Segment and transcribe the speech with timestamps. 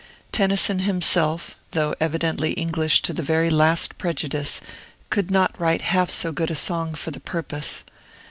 [0.31, 4.59] Tennyson himself, though evidently English to the very last prejudice,
[5.11, 7.83] could not write half so good a song for the purpose.